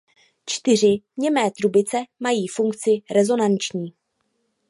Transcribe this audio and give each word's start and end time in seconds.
Čtyři 0.45 1.01
němé 1.17 1.51
trubice 1.51 1.97
mají 2.19 2.47
funkci 2.47 3.01
rezonanční. 3.11 3.93